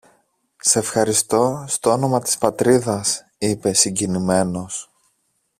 Σ' 0.61 0.75
ευχαριστώ 0.75 1.65
στ' 1.67 1.85
όνομα 1.85 2.19
της 2.21 2.37
Πατρίδας, 2.37 3.25
είπε 3.37 3.73
συγκινημένος. 3.73 4.89